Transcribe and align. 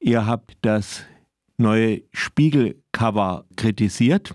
Ihr 0.00 0.26
habt 0.26 0.56
das 0.62 1.04
neue 1.58 2.00
Spiegelcover 2.12 3.44
kritisiert. 3.56 4.34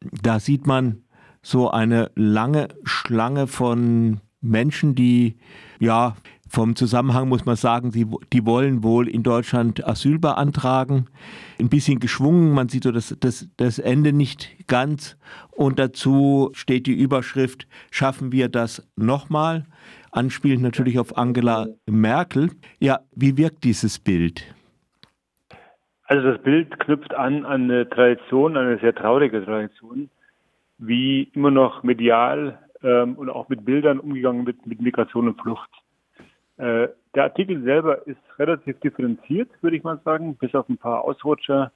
Da 0.00 0.40
sieht 0.40 0.66
man 0.66 1.02
so 1.42 1.70
eine 1.70 2.10
lange 2.14 2.68
Schlange 2.84 3.46
von 3.46 4.20
Menschen, 4.40 4.94
die 4.94 5.36
ja 5.78 6.16
vom 6.48 6.74
Zusammenhang 6.74 7.28
muss 7.28 7.44
man 7.44 7.56
sagen, 7.56 7.90
die, 7.90 8.06
die 8.32 8.46
wollen 8.46 8.82
wohl 8.82 9.06
in 9.08 9.22
Deutschland 9.22 9.86
Asyl 9.86 10.18
beantragen. 10.18 11.06
Ein 11.60 11.68
bisschen 11.68 12.00
geschwungen, 12.00 12.52
man 12.52 12.70
sieht 12.70 12.84
so 12.84 12.92
das, 12.92 13.14
das, 13.20 13.46
das 13.58 13.78
Ende 13.78 14.14
nicht 14.14 14.66
ganz. 14.66 15.18
Und 15.50 15.78
dazu 15.78 16.48
steht 16.54 16.86
die 16.86 16.94
Überschrift, 16.94 17.68
schaffen 17.90 18.32
wir 18.32 18.48
das 18.48 18.82
nochmal? 18.96 19.66
Anspielend 20.10 20.62
natürlich 20.62 20.98
auf 20.98 21.18
Angela 21.18 21.66
Merkel. 21.84 22.50
Ja, 22.80 23.00
wie 23.14 23.36
wirkt 23.36 23.64
dieses 23.64 23.98
Bild? 23.98 24.42
Also 26.08 26.32
das 26.32 26.42
Bild 26.42 26.80
knüpft 26.80 27.14
an 27.14 27.44
an 27.44 27.70
eine 27.70 27.86
Tradition, 27.86 28.56
eine 28.56 28.78
sehr 28.78 28.94
traurige 28.94 29.44
Tradition, 29.44 30.08
wie 30.78 31.24
immer 31.34 31.50
noch 31.50 31.82
medial 31.82 32.58
ähm, 32.82 33.14
und 33.16 33.28
auch 33.28 33.50
mit 33.50 33.66
Bildern 33.66 34.00
umgegangen 34.00 34.46
wird 34.46 34.66
mit 34.66 34.80
Migration 34.80 35.28
und 35.28 35.40
Flucht. 35.40 35.68
Äh, 36.56 36.88
der 37.14 37.24
Artikel 37.24 37.62
selber 37.62 38.06
ist 38.06 38.20
relativ 38.38 38.80
differenziert, 38.80 39.50
würde 39.60 39.76
ich 39.76 39.84
mal 39.84 40.00
sagen, 40.02 40.34
bis 40.36 40.54
auf 40.54 40.66
ein 40.70 40.78
paar 40.78 41.04
Ausrutscher, 41.04 41.72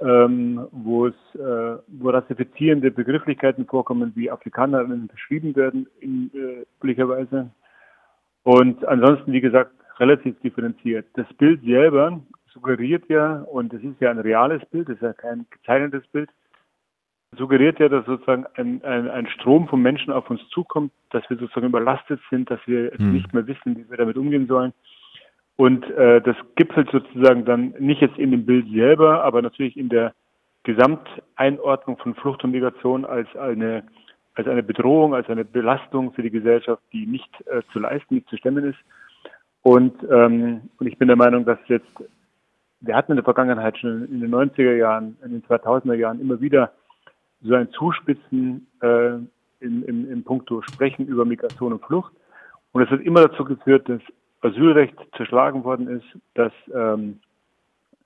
ähm, 0.00 0.66
wo 0.72 1.08
es, 1.08 1.14
äh, 1.34 1.76
wo 1.86 2.08
rassifizierende 2.08 2.90
Begrifflichkeiten 2.90 3.66
vorkommen, 3.66 4.12
wie 4.14 4.30
Afrikanerinnen 4.30 5.06
beschrieben 5.06 5.54
werden, 5.54 5.86
in, 6.00 6.30
äh, 6.32 6.64
üblicherweise. 6.78 7.50
Und 8.42 8.82
ansonsten, 8.86 9.32
wie 9.32 9.42
gesagt, 9.42 9.72
relativ 9.98 10.40
differenziert. 10.40 11.04
Das 11.12 11.26
Bild 11.34 11.62
selber 11.62 12.20
suggeriert 12.60 13.04
ja, 13.08 13.42
und 13.42 13.72
es 13.72 13.82
ist 13.82 14.00
ja 14.00 14.10
ein 14.10 14.18
reales 14.18 14.64
Bild, 14.66 14.88
es 14.88 14.96
ist 14.96 15.02
ja 15.02 15.12
kein 15.12 15.46
gezeichnetes 15.50 16.06
Bild, 16.08 16.30
suggeriert 17.36 17.78
ja, 17.78 17.88
dass 17.88 18.04
sozusagen 18.06 18.46
ein, 18.54 18.82
ein, 18.84 19.08
ein 19.08 19.26
Strom 19.28 19.68
von 19.68 19.80
Menschen 19.80 20.12
auf 20.12 20.28
uns 20.30 20.40
zukommt, 20.50 20.92
dass 21.10 21.28
wir 21.30 21.36
sozusagen 21.36 21.66
überlastet 21.66 22.20
sind, 22.28 22.50
dass 22.50 22.60
wir 22.66 22.92
hm. 22.92 23.12
nicht 23.12 23.32
mehr 23.32 23.46
wissen, 23.46 23.76
wie 23.76 23.88
wir 23.88 23.96
damit 23.96 24.16
umgehen 24.16 24.46
sollen. 24.46 24.72
Und 25.56 25.88
äh, 25.90 26.20
das 26.22 26.36
gipfelt 26.56 26.90
sozusagen 26.90 27.44
dann 27.44 27.74
nicht 27.78 28.00
jetzt 28.00 28.18
in 28.18 28.30
dem 28.30 28.46
Bild 28.46 28.66
selber, 28.72 29.24
aber 29.24 29.42
natürlich 29.42 29.76
in 29.76 29.88
der 29.88 30.14
Gesamteinordnung 30.64 31.98
von 31.98 32.14
Flucht 32.14 32.44
und 32.44 32.50
Migration 32.50 33.04
als 33.04 33.34
eine 33.36 33.84
als 34.34 34.46
eine 34.46 34.62
Bedrohung, 34.62 35.12
als 35.14 35.28
eine 35.28 35.44
Belastung 35.44 36.12
für 36.12 36.22
die 36.22 36.30
Gesellschaft, 36.30 36.82
die 36.92 37.04
nicht 37.04 37.28
äh, 37.46 37.62
zu 37.72 37.78
leisten, 37.80 38.14
nicht 38.14 38.28
zu 38.28 38.36
stemmen 38.36 38.64
ist. 38.64 38.78
Und, 39.62 39.94
ähm, 40.10 40.62
und 40.78 40.86
ich 40.86 40.96
bin 40.98 41.08
der 41.08 41.16
Meinung, 41.16 41.44
dass 41.44 41.58
jetzt, 41.66 41.86
wir 42.80 42.96
hatten 42.96 43.12
in 43.12 43.16
der 43.16 43.24
Vergangenheit 43.24 43.78
schon 43.78 44.06
in 44.06 44.20
den 44.20 44.30
90er 44.34 44.76
Jahren, 44.76 45.16
in 45.24 45.32
den 45.32 45.42
2000er 45.44 45.94
Jahren 45.94 46.20
immer 46.20 46.40
wieder 46.40 46.72
so 47.42 47.54
ein 47.54 47.70
Zuspitzen 47.72 48.66
äh, 48.80 49.14
in, 49.60 49.82
in, 49.84 50.10
in 50.10 50.24
puncto 50.24 50.62
Sprechen 50.62 51.06
über 51.06 51.24
Migration 51.24 51.72
und 51.72 51.84
Flucht. 51.84 52.12
Und 52.72 52.82
es 52.82 52.90
hat 52.90 53.00
immer 53.00 53.28
dazu 53.28 53.44
geführt, 53.44 53.88
dass 53.88 54.00
Asylrecht 54.42 54.96
zerschlagen 55.16 55.64
worden 55.64 55.88
ist, 55.88 56.06
dass 56.34 56.52
ähm, 56.74 57.20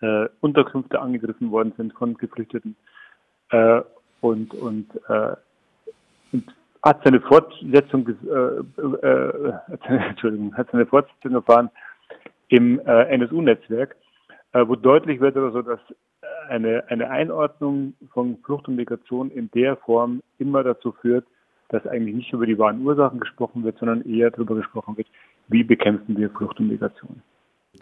äh, 0.00 0.28
Unterkünfte 0.40 1.00
angegriffen 1.00 1.50
worden 1.50 1.72
sind 1.76 1.92
von 1.94 2.14
Geflüchteten 2.16 2.76
äh, 3.50 3.80
und, 4.20 4.54
und, 4.54 4.88
äh, 5.08 5.36
und 6.32 6.54
hat 6.82 7.02
seine 7.04 7.20
Fortsetzung, 7.20 8.08
äh, 8.08 9.06
äh, 9.06 9.52
Entschuldigung, 10.08 10.54
hat 10.56 10.70
seine 10.70 10.86
Fortsetzung 10.86 11.32
erfahren 11.32 11.70
im 12.48 12.80
äh, 12.80 13.04
NSU-Netzwerk, 13.16 13.92
äh, 13.92 13.96
wo 14.54 14.76
deutlich 14.76 15.20
wird 15.20 15.36
also, 15.36 15.62
dass 15.62 15.80
eine, 16.48 16.84
eine 16.88 17.10
Einordnung 17.10 17.94
von 18.12 18.38
Flucht 18.44 18.68
und 18.68 18.76
Migration 18.76 19.30
in 19.30 19.50
der 19.54 19.76
Form 19.76 20.22
immer 20.38 20.62
dazu 20.62 20.92
führt, 20.92 21.26
dass 21.70 21.86
eigentlich 21.86 22.14
nicht 22.14 22.32
über 22.32 22.46
die 22.46 22.58
wahren 22.58 22.82
Ursachen 22.82 23.20
gesprochen 23.20 23.64
wird, 23.64 23.78
sondern 23.78 24.02
eher 24.02 24.30
darüber 24.30 24.54
gesprochen 24.54 24.96
wird, 24.96 25.08
wie 25.48 25.64
bekämpfen 25.64 26.16
wir 26.16 26.30
Flucht 26.30 26.60
und 26.60 26.68
Migration. 26.68 27.22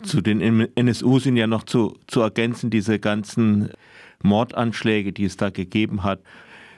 Zu 0.03 0.23
den 0.23 0.41
NSU 0.41 1.19
sind 1.19 1.37
ja 1.37 1.47
noch 1.47 1.65
zu, 1.65 1.99
zu 2.07 2.23
ergänzen 2.23 2.71
diese 2.71 2.99
ganzen 2.99 3.71
Mordanschläge, 4.23 5.13
die 5.13 5.25
es 5.27 5.37
da 5.37 5.51
gegeben 5.51 6.03
hat. 6.03 6.21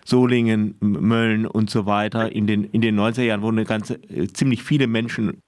Solingen, 0.05 0.76
Mölln 0.81 1.47
und 1.47 1.71
so 1.71 1.87
weiter. 1.87 2.32
In 2.32 2.47
den, 2.47 2.65
in 2.65 2.81
den 2.81 2.99
90er 2.99 3.22
Jahren 3.22 3.43
wurden 3.43 3.65
ganze, 3.65 3.94
äh, 4.11 4.26
ziemlich 4.26 4.62
viele 4.62 4.87
Menschen 4.87 5.41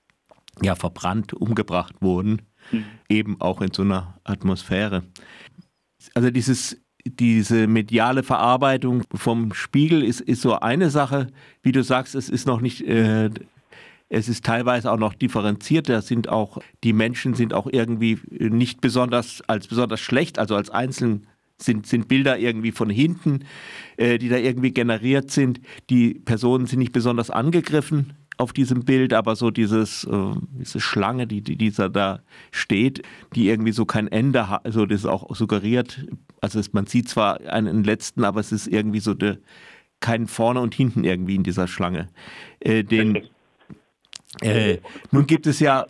ja, 0.62 0.74
verbrannt, 0.74 1.34
umgebracht 1.34 1.96
wurden, 2.00 2.42
mhm. 2.72 2.84
eben 3.08 3.40
auch 3.40 3.60
in 3.60 3.72
so 3.72 3.82
einer 3.82 4.18
Atmosphäre 4.24 5.02
also 6.14 6.30
dieses, 6.30 6.80
diese 7.04 7.66
mediale 7.66 8.22
Verarbeitung 8.22 9.02
vom 9.14 9.52
Spiegel 9.52 10.02
ist, 10.02 10.20
ist 10.20 10.42
so 10.42 10.58
eine 10.58 10.90
Sache. 10.90 11.28
Wie 11.62 11.72
du 11.72 11.82
sagst, 11.82 12.14
es 12.14 12.28
ist 12.28 12.46
noch 12.46 12.60
nicht, 12.60 12.82
äh, 12.86 13.30
es 14.08 14.28
ist 14.28 14.44
teilweise 14.44 14.90
auch 14.90 14.98
noch 14.98 15.14
differenziert. 15.14 15.88
Da 15.88 16.02
sind 16.02 16.28
auch, 16.28 16.58
die 16.84 16.92
Menschen 16.92 17.34
sind 17.34 17.54
auch 17.54 17.66
irgendwie 17.70 18.18
nicht 18.30 18.80
besonders, 18.80 19.42
als 19.46 19.68
besonders 19.68 20.00
schlecht, 20.00 20.38
also 20.38 20.56
als 20.56 20.70
einzeln 20.70 21.26
sind, 21.58 21.86
sind 21.86 22.08
Bilder 22.08 22.38
irgendwie 22.38 22.72
von 22.72 22.90
hinten, 22.90 23.44
äh, 23.96 24.18
die 24.18 24.28
da 24.28 24.36
irgendwie 24.36 24.72
generiert 24.72 25.30
sind. 25.30 25.60
Die 25.88 26.14
Personen 26.14 26.66
sind 26.66 26.80
nicht 26.80 26.92
besonders 26.92 27.30
angegriffen 27.30 28.12
auf 28.36 28.52
diesem 28.52 28.84
Bild, 28.84 29.12
aber 29.12 29.36
so 29.36 29.50
dieses, 29.50 30.04
äh, 30.04 30.32
diese 30.58 30.80
Schlange, 30.80 31.26
die, 31.26 31.40
die 31.40 31.56
dieser 31.56 31.88
da 31.88 32.20
steht, 32.50 33.02
die 33.34 33.48
irgendwie 33.48 33.72
so 33.72 33.84
kein 33.84 34.08
Ende 34.08 34.48
hat, 34.48 34.64
also 34.64 34.86
das 34.86 35.00
ist 35.00 35.06
auch 35.06 35.34
suggeriert, 35.34 36.06
also 36.40 36.58
es, 36.58 36.72
man 36.72 36.86
sieht 36.86 37.08
zwar 37.08 37.40
einen 37.40 37.84
letzten, 37.84 38.24
aber 38.24 38.40
es 38.40 38.52
ist 38.52 38.66
irgendwie 38.66 39.00
so 39.00 39.14
de, 39.14 39.38
kein 40.00 40.26
vorne 40.26 40.60
und 40.60 40.74
hinten 40.74 41.04
irgendwie 41.04 41.36
in 41.36 41.42
dieser 41.42 41.66
Schlange. 41.66 42.08
Äh, 42.60 42.84
den, 42.84 43.22
äh, 44.42 44.78
nun 45.10 45.26
gibt 45.26 45.46
es 45.46 45.58
ja 45.60 45.86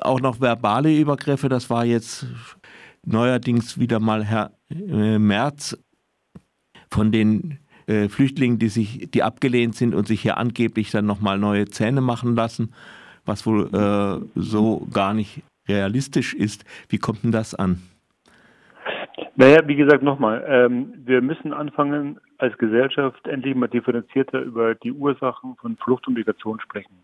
auch 0.00 0.20
noch 0.20 0.40
verbale 0.40 0.96
Übergriffe, 0.96 1.48
das 1.48 1.68
war 1.68 1.84
jetzt 1.84 2.26
neuerdings 3.04 3.78
wieder 3.78 4.00
mal 4.00 4.24
Herr 4.24 4.52
äh, 4.70 5.18
Merz 5.18 5.76
von 6.90 7.12
den 7.12 7.59
äh, 7.90 8.08
Flüchtlingen, 8.08 8.58
die 8.58 8.68
sich, 8.68 9.10
die 9.10 9.22
abgelehnt 9.22 9.74
sind 9.74 9.94
und 9.94 10.06
sich 10.06 10.22
hier 10.22 10.38
angeblich 10.38 10.90
dann 10.92 11.06
nochmal 11.06 11.38
neue 11.38 11.66
Zähne 11.66 12.00
machen 12.00 12.36
lassen, 12.36 12.72
was 13.26 13.46
wohl 13.46 13.66
äh, 13.74 14.24
so 14.36 14.86
gar 14.92 15.12
nicht 15.12 15.42
realistisch 15.68 16.32
ist. 16.34 16.64
Wie 16.88 16.98
kommt 16.98 17.24
denn 17.24 17.32
das 17.32 17.54
an? 17.54 17.82
Naja, 19.36 19.60
wie 19.66 19.76
gesagt, 19.76 20.02
nochmal, 20.02 20.44
ähm, 20.46 20.92
wir 21.04 21.20
müssen 21.20 21.52
anfangen, 21.52 22.20
als 22.38 22.56
Gesellschaft 22.58 23.26
endlich 23.26 23.54
mal 23.54 23.68
differenzierter 23.68 24.40
über 24.40 24.74
die 24.74 24.92
Ursachen 24.92 25.56
von 25.56 25.76
Flucht 25.76 26.06
und 26.06 26.14
Migration 26.14 26.60
sprechen. 26.60 26.94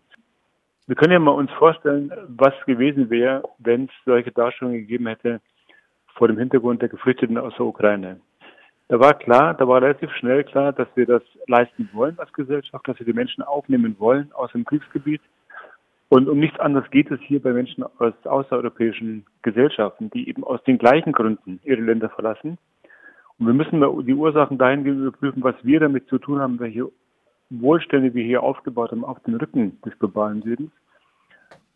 Wir 0.87 0.95
können 0.95 1.11
ja 1.11 1.19
mal 1.19 1.31
uns 1.31 1.51
vorstellen, 1.51 2.11
was 2.29 2.53
gewesen 2.65 3.09
wäre, 3.09 3.43
wenn 3.57 3.85
es 3.85 3.91
solche 4.05 4.31
Darstellungen 4.31 4.79
gegeben 4.79 5.07
hätte 5.07 5.41
vor 6.15 6.27
dem 6.29 6.37
Hintergrund 6.37 6.81
der 6.81 6.89
Geflüchteten 6.89 7.37
aus 7.37 7.53
der 7.57 7.65
Ukraine. 7.65 8.21
Da 8.89 8.99
war 8.99 9.15
klar, 9.15 9.53
da 9.53 9.67
war 9.67 9.81
relativ 9.81 10.11
schnell 10.13 10.45
klar, 10.45 10.71
dass 10.71 10.87
wir 10.95 11.05
das 11.05 11.21
leisten 11.47 11.89
wollen 11.91 12.17
als 12.19 12.31
Gesellschaft, 12.31 12.87
dass 12.87 12.97
wir 12.99 13.05
die 13.05 13.13
Menschen 13.13 13.43
aufnehmen 13.43 13.95
wollen 13.99 14.31
aus 14.33 14.51
dem 14.53 14.63
Kriegsgebiet. 14.63 15.21
Und 16.09 16.29
um 16.29 16.39
nichts 16.39 16.57
anderes 16.59 16.89
geht 16.89 17.11
es 17.11 17.19
hier 17.21 17.41
bei 17.41 17.51
Menschen 17.51 17.83
aus 17.83 18.13
außereuropäischen 18.23 19.25
Gesellschaften, 19.41 20.09
die 20.11 20.29
eben 20.29 20.45
aus 20.45 20.63
den 20.63 20.77
gleichen 20.77 21.11
Gründen 21.11 21.59
ihre 21.65 21.81
Länder 21.81 22.09
verlassen. 22.09 22.57
Und 23.37 23.47
wir 23.47 23.53
müssen 23.53 23.81
die 24.05 24.13
Ursachen 24.13 24.57
dahingehend 24.57 25.01
überprüfen, 25.01 25.43
was 25.43 25.55
wir 25.63 25.81
damit 25.81 26.07
zu 26.07 26.17
tun 26.17 26.39
haben, 26.39 26.59
welche 26.59 26.89
Wohlstände 27.49 28.13
wir 28.13 28.23
hier 28.23 28.41
aufgebaut 28.41 28.91
haben 28.91 29.03
auf 29.03 29.19
den 29.23 29.35
Rücken 29.35 29.81
des 29.81 29.99
globalen 29.99 30.41
Südens. 30.43 30.71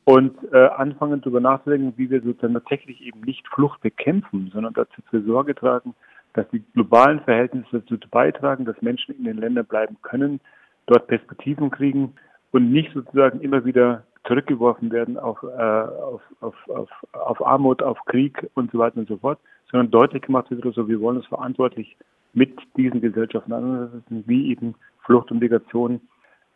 Und 0.06 0.36
äh, 0.54 0.68
anfangen 0.68 1.22
darüber 1.22 1.42
nachzudenken, 1.42 1.94
wie 1.98 2.10
wir 2.10 2.22
sozusagen 2.22 2.54
tatsächlich 2.54 3.02
eben 3.02 3.20
nicht 3.22 3.46
Flucht 3.50 3.82
bekämpfen, 3.82 4.50
sondern 4.52 4.74
dazu 4.74 5.02
für 5.10 5.22
Sorge 5.22 5.54
tragen, 5.54 5.94
dass 6.34 6.48
die 6.50 6.64
globalen 6.74 7.20
Verhältnisse 7.22 7.82
dazu 7.82 7.98
beitragen, 8.10 8.66
dass 8.66 8.82
Menschen 8.82 9.16
in 9.16 9.26
den 9.26 9.38
Ländern 9.38 9.66
bleiben 9.66 9.98
können, 10.02 10.40
dort 10.88 11.08
Perspektiven 11.08 11.70
kriegen 11.72 12.14
und 12.52 12.72
nicht 12.72 12.94
sozusagen 12.94 13.42
immer 13.42 13.66
wieder 13.66 14.04
zurückgeworfen 14.26 14.92
werden 14.92 15.18
auf, 15.18 15.42
äh, 15.44 15.48
auf, 15.48 16.22
auf, 16.42 16.56
auf, 16.70 16.90
auf 17.14 17.46
Armut, 17.46 17.82
auf 17.82 17.98
Krieg 18.06 18.50
und 18.54 18.72
so 18.72 18.80
weiter 18.80 18.98
und 18.98 19.08
so 19.08 19.18
fort, 19.18 19.40
sondern 19.72 19.90
deutlich 19.92 20.22
gemacht 20.24 20.52
wird, 20.52 20.66
also 20.66 20.88
wir 20.88 21.00
wollen 21.02 21.18
uns 21.18 21.26
verantwortlich 21.28 21.98
mit 22.34 22.58
diesen 22.78 23.02
Gesellschaften 23.02 23.54
ansetzen, 23.54 24.24
wie 24.28 24.52
eben 24.52 24.76
Flucht 25.06 25.32
und 25.32 25.40
Migration 25.40 26.00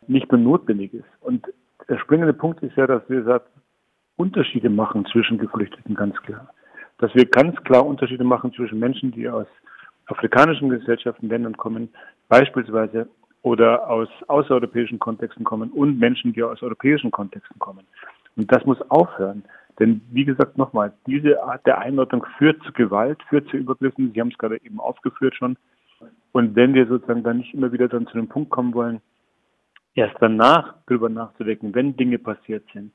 nicht 0.06 0.30
nur 0.30 0.40
notwendig 0.40 0.94
ist. 0.94 1.08
Und 1.20 1.46
der 1.88 1.98
springende 1.98 2.32
Punkt 2.32 2.62
ist 2.62 2.76
ja, 2.76 2.86
dass 2.86 3.02
wir 3.08 3.24
sagt, 3.24 3.48
Unterschiede 4.16 4.70
machen 4.70 5.04
zwischen 5.06 5.38
Geflüchteten 5.38 5.94
ganz 5.94 6.16
klar. 6.22 6.48
Dass 6.98 7.14
wir 7.14 7.26
ganz 7.26 7.56
klar 7.64 7.84
Unterschiede 7.84 8.24
machen 8.24 8.52
zwischen 8.52 8.78
Menschen, 8.78 9.12
die 9.12 9.28
aus 9.28 9.46
afrikanischen 10.06 10.70
Gesellschaften, 10.70 11.28
Ländern 11.28 11.56
kommen, 11.56 11.88
beispielsweise 12.28 13.08
oder 13.42 13.88
aus 13.88 14.08
außereuropäischen 14.28 14.98
Kontexten 14.98 15.44
kommen 15.44 15.70
und 15.70 15.98
Menschen, 15.98 16.32
die 16.32 16.42
aus 16.42 16.62
europäischen 16.62 17.10
Kontexten 17.10 17.58
kommen. 17.58 17.86
Und 18.36 18.52
das 18.52 18.64
muss 18.64 18.80
aufhören. 18.90 19.44
Denn 19.78 20.00
wie 20.10 20.24
gesagt, 20.24 20.56
nochmal, 20.56 20.92
diese 21.06 21.42
Art 21.42 21.66
der 21.66 21.78
Einordnung 21.78 22.26
führt 22.38 22.62
zu 22.62 22.72
Gewalt, 22.72 23.22
führt 23.28 23.48
zu 23.48 23.56
Übergriffen. 23.56 24.12
Sie 24.12 24.20
haben 24.20 24.30
es 24.30 24.38
gerade 24.38 24.60
eben 24.64 24.80
aufgeführt 24.80 25.34
schon. 25.34 25.56
Und 26.32 26.56
wenn 26.56 26.74
wir 26.74 26.86
sozusagen 26.86 27.22
dann 27.22 27.38
nicht 27.38 27.54
immer 27.54 27.72
wieder 27.72 27.88
dann 27.88 28.06
zu 28.06 28.14
dem 28.14 28.28
Punkt 28.28 28.50
kommen 28.50 28.74
wollen, 28.74 29.00
erst 29.94 30.16
danach 30.20 30.74
darüber 30.86 31.08
nachzudenken, 31.08 31.74
wenn 31.74 31.96
Dinge 31.96 32.18
passiert 32.18 32.64
sind, 32.72 32.92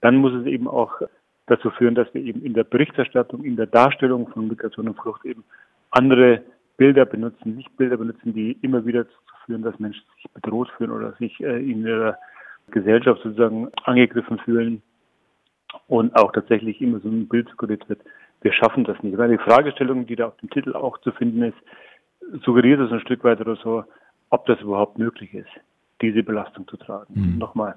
dann 0.00 0.16
muss 0.16 0.32
es 0.34 0.46
eben 0.46 0.68
auch 0.68 1.00
dazu 1.46 1.70
führen, 1.70 1.94
dass 1.94 2.12
wir 2.14 2.22
eben 2.22 2.42
in 2.42 2.54
der 2.54 2.64
Berichterstattung, 2.64 3.44
in 3.44 3.56
der 3.56 3.66
Darstellung 3.66 4.28
von 4.28 4.48
Migration 4.48 4.88
und 4.88 4.98
Flucht 4.98 5.24
eben 5.24 5.44
andere 5.90 6.42
Bilder 6.76 7.06
benutzen, 7.06 7.56
nicht 7.56 7.74
Bilder 7.76 7.96
benutzen, 7.96 8.34
die 8.34 8.58
immer 8.62 8.84
wieder 8.84 9.04
dazu 9.04 9.16
führen, 9.46 9.62
dass 9.62 9.78
Menschen 9.78 10.04
sich 10.16 10.30
bedroht 10.32 10.70
fühlen 10.76 10.90
oder 10.90 11.12
sich 11.12 11.40
äh, 11.40 11.58
in 11.58 11.86
ihrer 11.86 12.18
Gesellschaft 12.70 13.22
sozusagen 13.22 13.68
angegriffen 13.84 14.38
fühlen 14.40 14.82
und 15.88 16.14
auch 16.16 16.32
tatsächlich 16.32 16.80
immer 16.80 17.00
so 17.00 17.08
ein 17.08 17.28
Bild 17.28 17.48
suggeriert 17.48 17.88
wird. 17.88 18.00
Wir 18.42 18.52
schaffen 18.52 18.84
das 18.84 19.00
nicht. 19.02 19.16
Weil 19.16 19.30
die 19.30 19.42
Fragestellung, 19.42 20.06
die 20.06 20.16
da 20.16 20.26
auf 20.26 20.36
dem 20.38 20.50
Titel 20.50 20.74
auch 20.74 20.98
zu 20.98 21.12
finden 21.12 21.42
ist, 21.42 21.56
suggeriert 22.44 22.80
es 22.80 22.92
ein 22.92 23.00
Stück 23.00 23.24
weit 23.24 23.40
oder 23.40 23.56
so, 23.56 23.84
ob 24.30 24.46
das 24.46 24.60
überhaupt 24.60 24.98
möglich 24.98 25.32
ist, 25.32 25.48
diese 26.02 26.22
Belastung 26.22 26.66
zu 26.68 26.76
tragen. 26.76 27.14
Mhm. 27.14 27.38
Nochmal, 27.38 27.76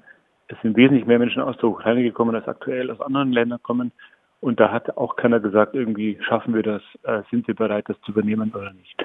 es 0.50 0.60
sind 0.62 0.76
wesentlich 0.76 1.06
mehr 1.06 1.18
Menschen 1.18 1.42
aus 1.42 1.56
der 1.58 1.68
Ukraine 1.68 2.02
gekommen, 2.02 2.34
als 2.34 2.48
aktuell 2.48 2.90
aus 2.90 3.00
anderen 3.00 3.32
Ländern 3.32 3.62
kommen. 3.62 3.92
Und 4.40 4.58
da 4.58 4.72
hat 4.72 4.96
auch 4.96 5.16
keiner 5.16 5.38
gesagt, 5.38 5.74
irgendwie 5.74 6.18
schaffen 6.26 6.54
wir 6.54 6.62
das, 6.62 6.82
äh, 7.02 7.22
sind 7.30 7.46
wir 7.46 7.54
bereit, 7.54 7.84
das 7.88 8.00
zu 8.02 8.12
übernehmen 8.12 8.52
oder 8.52 8.72
nicht. 8.72 9.04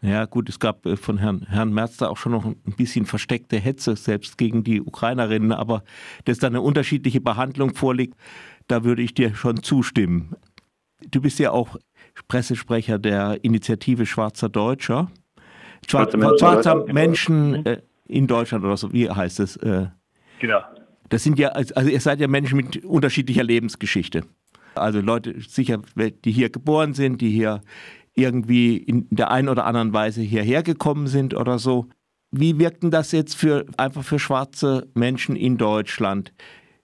Ja, 0.00 0.26
gut, 0.26 0.48
es 0.48 0.60
gab 0.60 0.86
äh, 0.86 0.96
von 0.96 1.18
Herrn, 1.18 1.46
Herrn 1.48 1.72
Merz 1.72 1.96
da 1.96 2.08
auch 2.08 2.16
schon 2.16 2.32
noch 2.32 2.44
ein 2.44 2.56
bisschen 2.76 3.06
versteckte 3.06 3.56
Hetze, 3.56 3.96
selbst 3.96 4.38
gegen 4.38 4.62
die 4.62 4.80
Ukrainerinnen, 4.80 5.52
aber 5.52 5.82
dass 6.26 6.38
da 6.38 6.46
eine 6.46 6.60
unterschiedliche 6.60 7.20
Behandlung 7.20 7.74
vorliegt, 7.74 8.14
da 8.68 8.84
würde 8.84 9.02
ich 9.02 9.14
dir 9.14 9.34
schon 9.34 9.62
zustimmen. 9.62 10.36
Du 11.10 11.20
bist 11.20 11.38
ja 11.38 11.50
auch 11.50 11.76
Pressesprecher 12.28 12.98
der 12.98 13.42
Initiative 13.42 14.06
Schwarzer 14.06 14.48
Deutscher. 14.48 15.10
Schwarze, 15.88 16.18
Schwarzer 16.38 16.84
Menschen 16.92 17.64
äh, 17.64 17.80
in 18.06 18.26
Deutschland 18.26 18.64
oder 18.64 18.76
so, 18.76 18.92
wie 18.92 19.08
heißt 19.08 19.40
es? 19.40 19.56
Genau. 20.40 20.60
Das 21.08 21.24
sind 21.24 21.38
ja, 21.38 21.48
also 21.48 21.88
ihr 21.88 22.00
seid 22.00 22.20
ja 22.20 22.28
Menschen 22.28 22.56
mit 22.56 22.84
unterschiedlicher 22.84 23.44
Lebensgeschichte. 23.44 24.24
Also 24.74 25.00
Leute 25.00 25.40
sicher, 25.40 25.80
die 25.96 26.30
hier 26.30 26.50
geboren 26.50 26.94
sind, 26.94 27.20
die 27.20 27.30
hier 27.30 27.62
irgendwie 28.14 28.76
in 28.76 29.06
der 29.10 29.30
einen 29.30 29.48
oder 29.48 29.64
anderen 29.64 29.92
Weise 29.92 30.20
hierher 30.20 30.62
gekommen 30.62 31.06
sind 31.06 31.34
oder 31.34 31.58
so. 31.58 31.86
Wie 32.30 32.58
wirkt 32.58 32.82
denn 32.82 32.90
das 32.90 33.12
jetzt 33.12 33.34
für 33.34 33.64
einfach 33.76 34.02
für 34.02 34.18
schwarze 34.18 34.86
Menschen 34.94 35.34
in 35.34 35.56
Deutschland? 35.56 36.32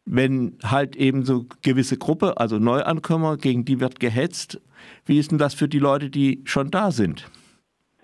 Wenn 0.06 0.59
halt 0.65 0.97
eben 0.97 1.25
so 1.25 1.47
gewisse 1.62 1.99
Gruppe, 1.99 2.39
also 2.39 2.59
Neuankömmer, 2.59 3.37
gegen 3.37 3.65
die 3.65 3.81
wird 3.81 4.01
gehetzt, 4.01 4.61
wie 5.06 5.19
ist 5.19 5.31
denn 5.31 5.39
das 5.39 5.55
für 5.55 5.69
die 5.69 5.79
Leute, 5.79 6.09
die 6.09 6.43
schon 6.45 6.71
da 6.71 6.91
sind? 6.91 7.31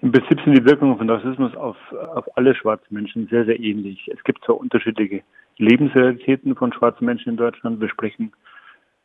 Im 0.02 0.12
Prinzip 0.12 0.40
sind 0.44 0.56
die 0.56 0.64
Wirkungen 0.64 0.96
von 0.96 1.08
Rassismus 1.10 1.54
auf, 1.56 1.76
auf 2.14 2.24
alle 2.36 2.54
schwarzen 2.54 2.94
Menschen 2.94 3.28
sehr, 3.28 3.44
sehr 3.44 3.60
ähnlich. 3.60 4.10
Es 4.12 4.22
gibt 4.24 4.42
zwar 4.44 4.58
unterschiedliche 4.58 5.22
Lebensrealitäten 5.60 6.56
von 6.56 6.72
schwarzen 6.72 7.04
Menschen 7.04 7.30
in 7.30 7.36
Deutschland. 7.36 7.80
Wir 7.80 7.88
sprechen 7.90 8.32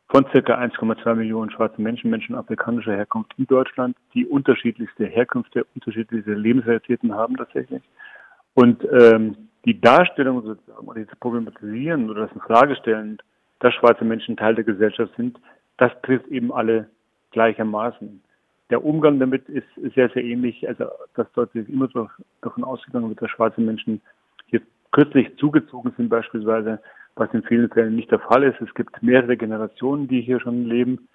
von 0.07 0.23
ca. 0.25 0.39
1,2 0.39 1.15
Millionen 1.15 1.51
schwarzen 1.51 1.83
Menschen, 1.83 2.09
Menschen 2.09 2.35
afrikanischer 2.35 2.95
Herkunft 2.95 3.33
in 3.37 3.45
Deutschland, 3.47 3.97
die 4.13 4.25
unterschiedlichste 4.25 5.05
Herkünfte, 5.05 5.65
unterschiedlichste 5.75 6.33
Lebensrealitäten 6.33 7.13
haben 7.13 7.35
tatsächlich. 7.35 7.83
Und 8.53 8.87
ähm, 8.89 9.49
die 9.65 9.81
Darstellung 9.81 10.43
sozusagen 10.43 10.87
oder 10.87 11.03
das 11.03 11.19
Problematisieren 11.19 12.09
oder 12.09 12.27
das 12.27 12.31
in 12.33 12.41
Frage 12.41 12.75
stellen, 12.77 13.17
dass 13.59 13.73
schwarze 13.73 14.05
Menschen 14.05 14.37
Teil 14.37 14.55
der 14.55 14.63
Gesellschaft 14.63 15.13
sind, 15.17 15.37
das 15.77 15.91
trifft 16.03 16.27
eben 16.27 16.53
alle 16.53 16.87
gleichermaßen. 17.31 18.21
Der 18.69 18.85
Umgang 18.85 19.19
damit 19.19 19.49
ist 19.49 19.67
sehr, 19.95 20.09
sehr 20.09 20.23
ähnlich. 20.23 20.67
Also, 20.67 20.85
dass 21.15 21.27
dort 21.33 21.53
immer 21.53 21.87
so 21.89 22.09
davon 22.41 22.63
ausgegangen 22.63 23.09
wird, 23.09 23.21
dass 23.21 23.29
schwarze 23.31 23.59
Menschen 23.59 24.01
kürzlich 24.95 25.35
zugezogen 25.37 25.93
sind 25.97 26.07
beispielsweise, 26.07 26.79
was 27.15 27.33
in 27.33 27.43
vielen 27.43 27.69
Fällen 27.69 27.97
nicht 27.97 28.11
der 28.11 28.19
Fall 28.19 28.43
ist. 28.43 28.61
Es 28.61 28.73
gibt 28.75 29.03
mehrere 29.03 29.35
Generationen, 29.35 30.07
die 30.07 30.21
hier 30.21 30.39
schon 30.39 30.63
leben. 30.63 31.09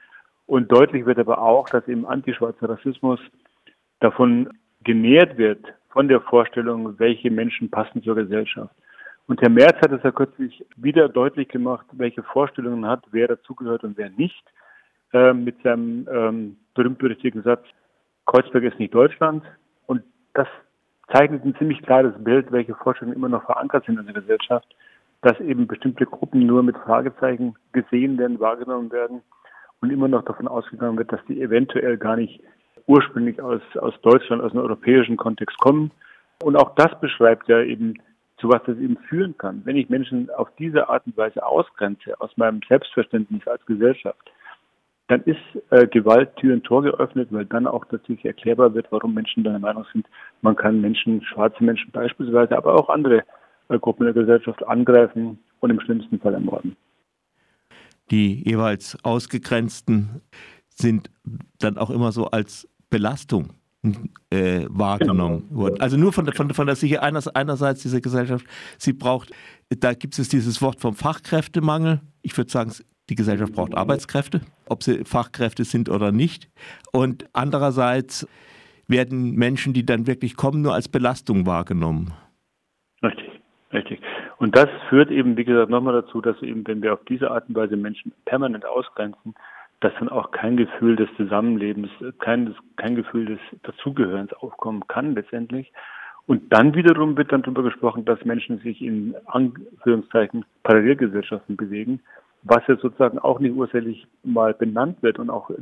Und 0.45 0.71
deutlich 0.71 1.07
wird 1.07 1.19
aber 1.19 1.41
auch, 1.41 1.67
dass 1.71 1.89
eben 1.89 2.05
antischwarzer 2.05 2.69
Rassismus 2.69 3.19
davon 4.01 4.51
genährt 4.85 5.39
wird, 5.39 5.65
von 5.89 6.09
der 6.09 6.21
Vorstellung, 6.21 6.99
welche 6.99 7.31
Menschen 7.31 7.71
passen 7.71 8.03
zur 8.03 8.17
Gesellschaft. 8.17 8.75
Und 9.27 9.41
Herr 9.41 9.49
Merz 9.49 9.77
hat 9.81 9.93
es 9.93 10.03
ja 10.03 10.11
kürzlich 10.11 10.63
wieder 10.77 11.09
deutlich 11.09 11.49
gemacht, 11.49 11.87
welche 11.93 12.23
Vorstellungen 12.23 12.85
hat, 12.85 13.03
wer 13.13 13.29
dazugehört 13.29 13.83
und 13.83 13.97
wer 13.97 14.11
nicht, 14.11 14.45
äh, 15.15 15.33
mit 15.33 15.57
seinem 15.63 16.07
ähm, 16.13 16.57
berühmt-berüchtigten 16.75 17.43
Satz, 17.45 17.65
Kreuzberg 18.27 18.65
ist 18.65 18.79
nicht 18.79 18.93
Deutschland. 18.93 19.43
Und 19.87 20.03
das 20.35 20.49
zeichnet 21.13 21.45
ein 21.45 21.55
ziemlich 21.57 21.83
klares 21.83 22.15
Bild, 22.23 22.53
welche 22.53 22.75
Vorstellungen 22.75 23.17
immer 23.17 23.29
noch 23.29 23.45
verankert 23.45 23.85
sind 23.87 23.99
in 23.99 24.07
der 24.07 24.15
Gesellschaft 24.15 24.67
dass 25.23 25.39
eben 25.41 25.67
bestimmte 25.67 26.07
Gruppen 26.07 26.47
nur 26.47 26.63
mit 26.63 26.77
Fragezeichen 26.79 27.55
gesehen 27.73 28.19
werden, 28.19 28.41
wahrgenommen 28.41 28.91
werden 28.91 29.23
und 29.81 29.91
immer 29.91 30.09
noch 30.09 30.25
davon 30.25 30.49
ausgegangen 30.49 30.99
wird, 30.99 31.13
dass 31.13 31.21
die 31.29 31.43
eventuell 31.43 31.99
gar 31.99 32.17
nicht 32.17 32.41
ursprünglich 32.87 33.41
aus, 33.41 33.61
aus 33.79 33.95
Deutschland, 34.03 34.43
aus 34.43 34.53
einem 34.53 34.63
europäischen 34.63 35.17
Kontext 35.17 35.59
kommen. 35.59 35.91
Und 36.43 36.57
auch 36.57 36.75
das 36.75 36.99
beschreibt 37.01 37.49
ja 37.49 37.61
eben, 37.61 37.95
zu 38.39 38.49
was 38.49 38.63
das 38.65 38.79
eben 38.79 38.97
führen 39.09 39.37
kann. 39.37 39.61
Wenn 39.65 39.77
ich 39.77 39.91
Menschen 39.91 40.31
auf 40.31 40.49
diese 40.59 40.89
Art 40.89 41.07
und 41.07 41.17
Weise 41.17 41.45
ausgrenze, 41.45 42.19
aus 42.21 42.35
meinem 42.37 42.61
Selbstverständnis 42.67 43.47
als 43.47 43.65
Gesellschaft, 43.67 44.33
dann 45.11 45.23
ist 45.25 45.41
äh, 45.71 45.89
Gewalt 45.89 46.37
Tür 46.37 46.55
und 46.55 46.63
Tor 46.63 46.83
geöffnet, 46.83 47.29
weil 47.33 47.45
dann 47.45 47.67
auch 47.67 47.85
natürlich 47.91 48.25
erklärbar 48.25 48.73
wird, 48.75 48.87
warum 48.91 49.13
Menschen 49.13 49.43
der 49.43 49.59
Meinung 49.59 49.85
sind, 49.93 50.07
man 50.41 50.55
kann 50.55 50.81
Menschen, 50.81 51.21
schwarze 51.25 51.65
Menschen 51.65 51.91
beispielsweise, 51.91 52.57
aber 52.57 52.75
auch 52.75 52.89
andere 52.89 53.25
Gruppen 53.69 54.05
der 54.05 54.15
Gesellschaft 54.15 54.65
angreifen 54.67 55.39
und 55.59 55.71
im 55.71 55.81
schlimmsten 55.81 56.21
Fall 56.21 56.35
ermorden. 56.35 56.77
Die 58.11 58.49
jeweils 58.49 58.97
Ausgegrenzten 59.05 60.23
sind 60.69 61.11
dann 61.59 61.77
auch 61.77 61.91
immer 61.91 62.13
so 62.13 62.27
als 62.27 62.69
Belastung 62.89 63.51
äh, 64.31 64.67
wahrgenommen 64.69 65.49
genau. 65.49 65.61
worden. 65.61 65.81
Also 65.81 65.97
nur 65.97 66.13
von 66.13 66.25
der, 66.25 66.35
von, 66.35 66.55
von 66.55 66.67
der 66.67 66.77
Sicht 66.77 66.99
einerseits 67.01 67.83
diese 67.83 68.01
Gesellschaft, 68.01 68.47
sie 68.79 68.93
braucht, 68.93 69.33
da 69.69 69.93
gibt 69.95 70.17
es 70.19 70.29
dieses 70.29 70.63
Wort 70.63 70.81
vom 70.81 70.95
Fachkräftemangel. 70.95 72.01
Ich 72.23 72.37
würde 72.37 72.51
sagen, 72.51 72.73
die 73.09 73.17
Gesellschaft 73.17 73.53
braucht 73.53 73.77
Arbeitskräfte, 73.77 74.41
ob 74.71 74.83
sie 74.83 75.05
Fachkräfte 75.05 75.65
sind 75.65 75.89
oder 75.89 76.13
nicht. 76.13 76.49
Und 76.93 77.27
andererseits 77.33 78.27
werden 78.89 79.35
Menschen, 79.35 79.73
die 79.73 79.85
dann 79.85 80.07
wirklich 80.07 80.37
kommen, 80.37 80.63
nur 80.63 80.75
als 80.75 80.89
Belastung 80.89 81.47
wahrgenommen. 81.47 82.13
Richtig. 83.03 83.31
Richtig. 83.73 84.01
Und 84.39 84.57
das 84.57 84.69
führt 84.89 85.11
eben, 85.11 85.37
wie 85.37 85.45
gesagt, 85.45 85.71
nochmal 85.71 86.03
dazu, 86.03 86.21
dass 86.21 86.41
eben, 86.43 86.67
wenn 86.67 86.83
wir 86.83 86.93
auf 86.93 87.05
diese 87.09 87.31
Art 87.31 87.49
und 87.49 87.55
Weise 87.55 87.77
Menschen 87.77 88.13
permanent 88.25 88.65
ausgrenzen, 88.67 89.35
dass 89.81 89.93
dann 89.99 90.09
auch 90.09 90.31
kein 90.33 90.57
Gefühl 90.57 90.97
des 90.97 91.09
Zusammenlebens, 91.17 91.91
kein, 92.19 92.55
kein 92.77 92.97
Gefühl 92.97 93.27
des 93.27 93.39
Dazugehörens 93.63 94.33
aufkommen 94.35 94.87
kann 94.89 95.15
letztendlich. 95.15 95.73
Und 96.27 96.53
dann 96.53 96.75
wiederum 96.75 97.17
wird 97.17 97.33
dann 97.33 97.43
darüber 97.43 97.63
gesprochen, 97.63 98.05
dass 98.05 98.25
Menschen 98.25 98.59
sich 98.59 98.83
in 98.83 99.15
Anführungszeichen 99.27 100.45
Parallelgesellschaften 100.63 101.57
bewegen, 101.57 102.01
was 102.43 102.67
ja 102.67 102.77
sozusagen 102.77 103.19
auch 103.19 103.39
nicht 103.39 103.55
ursächlich 103.55 104.07
mal 104.25 104.55
benannt 104.55 105.03
wird 105.03 105.19
und 105.19 105.31
auch 105.31 105.51
äh, 105.51 105.55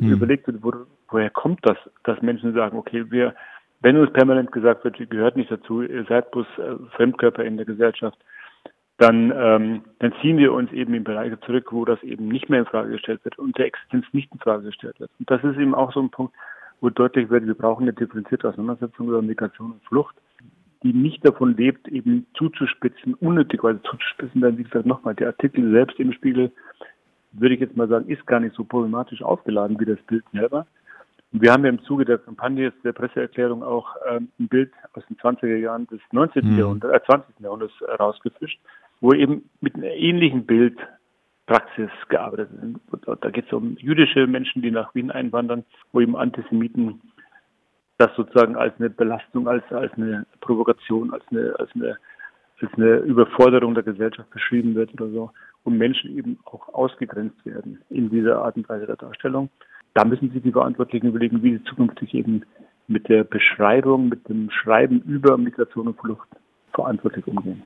mhm. 0.00 0.12
überlegt 0.12 0.46
wird, 0.46 0.62
wo, 0.62 0.72
woher 1.08 1.30
kommt 1.30 1.60
das, 1.62 1.76
dass 2.04 2.20
Menschen 2.22 2.54
sagen, 2.54 2.76
okay, 2.76 3.10
wir 3.10 3.34
wenn 3.82 3.96
uns 3.96 4.12
permanent 4.12 4.52
gesagt 4.52 4.84
wird, 4.84 4.98
ihr 5.00 5.06
gehört 5.06 5.36
nicht 5.36 5.50
dazu, 5.50 5.82
ihr 5.82 6.04
seid 6.04 6.30
bloß 6.30 6.46
äh, 6.58 6.76
Fremdkörper 6.96 7.44
in 7.44 7.56
der 7.56 7.66
Gesellschaft, 7.66 8.16
dann, 8.98 9.32
ähm, 9.36 9.82
dann 9.98 10.14
ziehen 10.22 10.38
wir 10.38 10.52
uns 10.52 10.70
eben 10.72 10.94
in 10.94 11.02
Bereiche 11.02 11.40
zurück, 11.40 11.72
wo 11.72 11.84
das 11.84 12.00
eben 12.04 12.28
nicht 12.28 12.48
mehr 12.48 12.60
in 12.60 12.66
Frage 12.66 12.92
gestellt 12.92 13.24
wird 13.24 13.38
und 13.38 13.58
der 13.58 13.66
Existenz 13.66 14.06
nicht 14.12 14.32
in 14.32 14.38
Frage 14.38 14.64
gestellt 14.64 15.00
wird. 15.00 15.10
Und 15.18 15.28
das 15.28 15.42
ist 15.42 15.58
eben 15.58 15.74
auch 15.74 15.92
so 15.92 16.00
ein 16.00 16.10
Punkt, 16.10 16.32
wo 16.80 16.90
deutlich 16.90 17.28
wird, 17.28 17.46
wir 17.46 17.54
brauchen 17.54 17.82
eine 17.82 17.92
differenzierte 17.92 18.48
Auseinandersetzung 18.48 19.08
über 19.08 19.20
Migration 19.20 19.72
und 19.72 19.84
Flucht, 19.84 20.14
die 20.82 20.92
nicht 20.92 21.24
davon 21.26 21.56
lebt, 21.56 21.88
eben 21.88 22.26
zuzuspitzen, 22.34 23.14
unnötigweise 23.14 23.80
zuzuspitzen. 23.82 24.40
Dann, 24.40 24.58
wie 24.58 24.64
gesagt, 24.64 24.86
nochmal, 24.86 25.14
der 25.14 25.28
Artikel 25.28 25.70
selbst 25.70 25.98
im 25.98 26.12
Spiegel, 26.12 26.50
würde 27.32 27.54
ich 27.54 27.60
jetzt 27.60 27.76
mal 27.76 27.88
sagen, 27.88 28.08
ist 28.08 28.26
gar 28.26 28.40
nicht 28.40 28.54
so 28.54 28.64
problematisch 28.64 29.22
aufgeladen 29.22 29.78
wie 29.80 29.86
das 29.86 30.00
Bild 30.06 30.24
selber. 30.32 30.66
Wir 31.32 31.50
haben 31.50 31.64
ja 31.64 31.70
im 31.70 31.82
Zuge 31.84 32.04
der 32.04 32.18
Kampagne 32.18 32.72
der 32.84 32.92
Presseerklärung 32.92 33.62
auch 33.62 33.96
ähm, 34.10 34.28
ein 34.38 34.48
Bild 34.48 34.70
aus 34.92 35.02
den 35.06 35.16
20er 35.16 35.56
Jahren 35.56 35.86
des 35.86 36.00
19. 36.12 36.46
Mhm. 36.46 36.58
Jahrhunderts, 36.58 36.94
äh, 36.94 37.06
20. 37.06 37.40
Jahrhunderts 37.40 37.72
äh, 37.80 37.92
rausgefischt, 37.92 38.60
wo 39.00 39.14
eben 39.14 39.48
mit 39.62 39.74
einer 39.74 39.92
ähnlichen 39.94 40.44
Bildpraxis 40.44 41.90
gearbeitet 42.10 42.50
wird. 42.90 43.24
Da 43.24 43.30
geht 43.30 43.46
es 43.46 43.52
um 43.52 43.76
jüdische 43.78 44.26
Menschen, 44.26 44.60
die 44.60 44.70
nach 44.70 44.94
Wien 44.94 45.10
einwandern, 45.10 45.64
wo 45.92 46.02
eben 46.02 46.16
Antisemiten 46.16 47.00
das 48.02 48.16
sozusagen 48.16 48.56
als 48.56 48.74
eine 48.78 48.90
Belastung, 48.90 49.46
als, 49.46 49.62
als 49.70 49.92
eine 49.94 50.26
Provokation, 50.40 51.12
als 51.12 51.22
eine, 51.30 51.54
als 51.58 51.70
eine, 51.74 51.96
als 52.60 52.72
eine 52.74 52.96
Überforderung 52.96 53.74
der 53.74 53.84
Gesellschaft 53.84 54.28
beschrieben 54.30 54.74
wird 54.74 54.92
oder 54.94 55.08
so. 55.10 55.30
und 55.64 55.78
Menschen 55.78 56.16
eben 56.18 56.38
auch 56.44 56.68
ausgegrenzt 56.74 57.46
werden 57.46 57.80
in 57.90 58.10
dieser 58.10 58.42
Art 58.44 58.56
und 58.56 58.68
Weise 58.68 58.86
der 58.86 58.96
Darstellung. 58.96 59.50
Da 59.94 60.04
müssen 60.04 60.30
sich 60.32 60.42
die 60.42 60.50
Verantwortlichen 60.50 61.06
überlegen, 61.06 61.42
wie 61.42 61.58
sie 61.58 61.64
zukünftig 61.64 62.14
eben 62.14 62.42
mit 62.88 63.08
der 63.08 63.22
Beschreibung, 63.22 64.08
mit 64.08 64.28
dem 64.28 64.50
Schreiben 64.50 65.00
über 65.02 65.38
Migration 65.38 65.86
und 65.88 66.00
Flucht 66.00 66.28
verantwortlich 66.74 67.26
umgehen. 67.28 67.62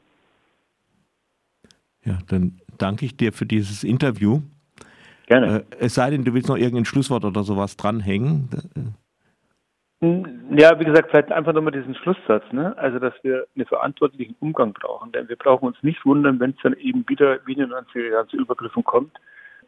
Ja, 2.05 2.19
dann 2.29 2.61
danke 2.77 3.07
ich 3.07 3.17
dir 3.17 3.33
für 3.33 3.47
dieses 3.47 3.85
Interview. 3.85 4.43
Gerne. 5.27 5.65
Äh, 5.71 5.77
es 5.79 5.95
sei 5.95 6.11
denn, 6.11 6.25
du 6.25 6.35
willst 6.35 6.49
noch 6.49 6.57
irgendein 6.57 6.85
Schlusswort 6.85 7.25
oder 7.25 7.43
sowas 7.43 7.77
dranhängen. 7.77 8.51
Ja, 10.01 10.79
wie 10.79 10.85
gesagt, 10.85 11.11
vielleicht 11.11 11.33
einfach 11.33 11.55
nochmal 11.55 11.73
diesen 11.73 11.95
Schlusssatz, 11.95 12.45
ne? 12.53 12.77
Also, 12.77 12.99
dass 12.99 13.15
wir 13.23 13.47
einen 13.55 13.65
verantwortlichen 13.65 14.37
Umgang 14.41 14.75
brauchen. 14.75 15.11
Denn 15.13 15.29
wir 15.29 15.37
brauchen 15.37 15.67
uns 15.67 15.83
nicht 15.83 16.05
wundern, 16.05 16.39
wenn 16.39 16.51
es 16.51 16.63
dann 16.63 16.75
eben 16.75 17.09
wieder 17.09 17.39
wie 17.47 17.55
in 17.55 17.61
den 17.61 17.73
90er 17.73 18.11
Jahren 18.11 18.29
zu 18.29 18.37
Übergriffen 18.37 18.85
kommt 18.85 19.17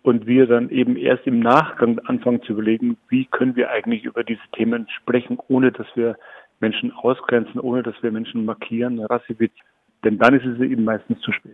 und 0.03 0.27
wir 0.27 0.47
dann 0.47 0.69
eben 0.69 0.97
erst 0.97 1.27
im 1.27 1.41
Nachgang 1.41 1.99
anfangen 2.01 2.43
zu 2.43 2.53
überlegen, 2.53 2.99
wie 3.09 3.25
können 3.25 3.57
wir 3.57 3.71
eigentlich 3.71 4.05
über 4.05 4.23
diese 4.23 4.43
Themen 4.53 4.87
sprechen, 4.91 5.39
ohne 5.49 5.73
dass 5.73 5.87
wir 5.95 6.17
Menschen 6.61 6.93
ausgrenzen, 6.93 7.59
ohne 7.59 7.83
dass 7.83 7.95
wir 8.03 8.13
Menschen 8.13 8.45
markieren, 8.45 9.01
rassifizieren. 9.01 9.67
Denn 10.05 10.19
dann 10.19 10.35
ist 10.35 10.45
es 10.45 10.61
eben 10.61 10.85
meistens 10.85 11.21
zu 11.21 11.33
spät. 11.33 11.47